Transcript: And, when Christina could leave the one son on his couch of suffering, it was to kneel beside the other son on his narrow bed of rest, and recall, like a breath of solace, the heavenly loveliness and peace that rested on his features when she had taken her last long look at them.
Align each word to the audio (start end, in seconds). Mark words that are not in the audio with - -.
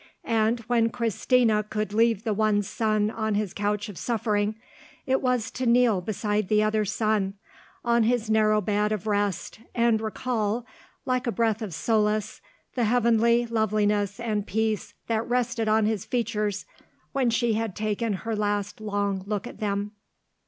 And, 0.25 0.61
when 0.61 0.89
Christina 0.89 1.61
could 1.61 1.93
leave 1.93 2.23
the 2.23 2.33
one 2.33 2.63
son 2.63 3.11
on 3.11 3.35
his 3.35 3.53
couch 3.53 3.87
of 3.87 3.99
suffering, 3.99 4.55
it 5.05 5.21
was 5.21 5.51
to 5.51 5.67
kneel 5.67 6.01
beside 6.01 6.47
the 6.47 6.63
other 6.63 6.85
son 6.85 7.35
on 7.85 8.01
his 8.01 8.27
narrow 8.27 8.61
bed 8.61 8.91
of 8.91 9.05
rest, 9.05 9.59
and 9.75 10.01
recall, 10.01 10.65
like 11.05 11.27
a 11.27 11.31
breath 11.31 11.61
of 11.61 11.71
solace, 11.71 12.41
the 12.73 12.85
heavenly 12.85 13.45
loveliness 13.45 14.19
and 14.19 14.47
peace 14.47 14.95
that 15.05 15.29
rested 15.29 15.67
on 15.67 15.85
his 15.85 16.03
features 16.03 16.65
when 17.11 17.29
she 17.29 17.53
had 17.53 17.75
taken 17.75 18.13
her 18.13 18.35
last 18.35 18.81
long 18.81 19.21
look 19.27 19.45
at 19.45 19.59
them. 19.59 19.91